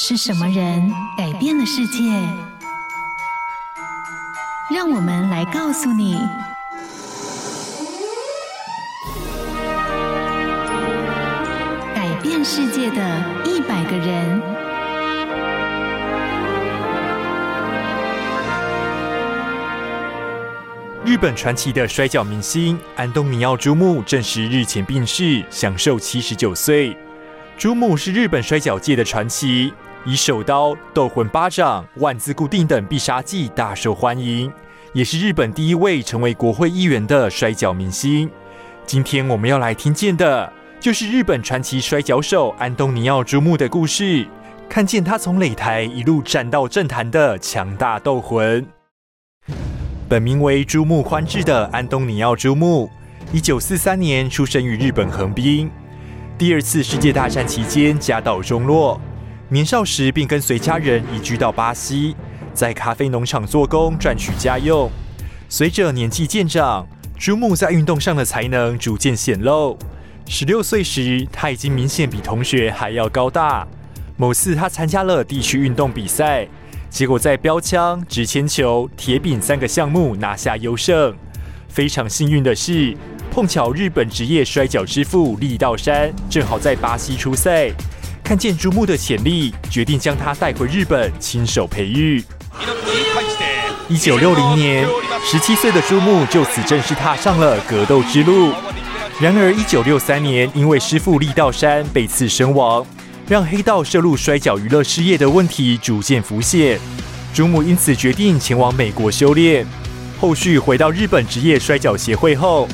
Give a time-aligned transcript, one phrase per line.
[0.00, 2.04] 是什么人改变了世界？
[4.72, 6.16] 让我们来告诉你：
[11.96, 14.40] 改变世界的一百个人。
[21.04, 26.96] 日本传奇的摔角明星安东尼奥·朱木证实日前病逝，享寿七十九岁。
[27.56, 29.74] 朱木是日本摔角界的传奇。
[30.08, 34.50] 以手刀、斗魂巴掌、万字固定等必杀技大受欢迎，
[34.94, 38.30] 也是日本第一位成为国会议员的摔角明星。
[38.86, 44.26] 今天我们要来听见的，就是日本传奇摔角手安东尼奥·朱木的故事，
[44.66, 48.66] 看见他从擂台一路战到政坛的强大斗魂。
[50.08, 52.88] 本名为朱木宽治的安东尼奥·朱木，
[53.30, 55.70] 一九四三年出生于日本横滨。
[56.38, 58.98] 第二次世界大战期间家道中落。
[59.50, 62.14] 年少时便跟随家人移居到巴西，
[62.52, 64.90] 在咖啡农场做工赚取家用。
[65.48, 66.86] 随着年纪渐长，
[67.18, 69.78] 朱木在运动上的才能逐渐显露。
[70.26, 73.66] 十六岁时，他已经明显比同学还要高大。
[74.18, 76.46] 某次，他参加了地区运动比赛，
[76.90, 81.16] 结果在标枪、掷铅球、铁饼三个项目拿下优胜。
[81.68, 82.94] 非常幸运的是，
[83.30, 87.72] 碰巧日本职业摔角之父力道山正好在巴西出赛。
[88.28, 92.22] 看见猪木的潜力，决定将他带回日本亲手培育。
[93.88, 94.86] 一九六零年，
[95.24, 98.52] 十七岁的朱木就此正式踏上了格斗之路。
[99.18, 102.86] 然而，一九六三年，因为师父力道山被刺身亡，
[103.26, 106.78] 让黑道涉入摔角娱乐事业的问题逐渐浮现。
[107.32, 109.66] 朱木因此决定前往美国修炼。
[110.20, 112.68] 后续回到日本职业摔角协会后，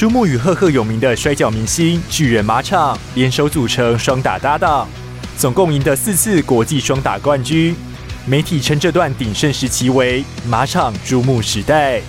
[0.00, 4.88] 珠穆与赫赫有名的摔角明星巨人马场联手组成双打搭档。
[5.36, 7.76] 总共赢得四次国际双打冠军，
[8.24, 12.00] 媒体称这段鼎盛时期为“马场珠穆时代”。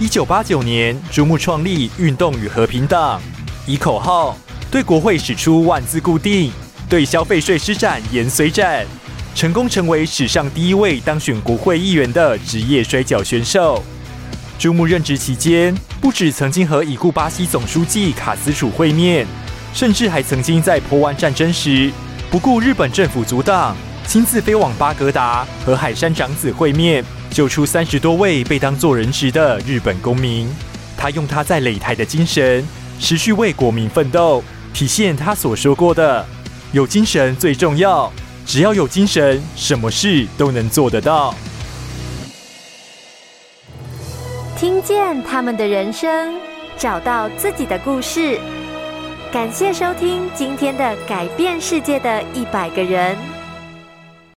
[0.00, 3.22] 一九八九年，珠穆创立运动与和平党，
[3.68, 4.36] 以口号
[4.68, 6.50] 对国会使出万字固定，
[6.88, 8.84] 对消费税施展延绥战，
[9.36, 13.80] 成功成为史上第一位当选国会议员的职业摔角选手。
[14.58, 19.24] 朱木任职期间，不止曾经和已故巴西总书记卡斯楚会面，
[19.72, 21.92] 甚至还曾经在波湾战争时。
[22.28, 30.48] 不顾日本政府阻挡，亲自飞往巴格达和海山长子会面，救出三十多位被当作人质的日本公民。
[30.96, 32.66] 他用他在擂台的精神，
[32.98, 34.42] 持续为国民奋斗，
[34.74, 36.26] 体现他所说过的
[36.72, 38.12] ：“有精神最重要，
[38.44, 41.32] 只要有精神，什么事都能做得到。”
[44.58, 46.34] 听见他们的人生，
[46.76, 48.40] 找到自己的故事。
[49.30, 53.16] 感谢收听今天的改变世界的一百个人。